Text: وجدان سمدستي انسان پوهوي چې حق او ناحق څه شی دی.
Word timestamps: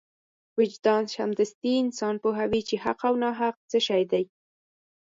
وجدان 0.59 1.03
سمدستي 1.15 1.71
انسان 1.85 2.15
پوهوي 2.23 2.61
چې 2.69 2.75
حق 2.83 2.99
او 3.07 3.13
ناحق 3.23 3.55
څه 3.71 3.79
شی 3.87 4.03
دی. 4.11 4.23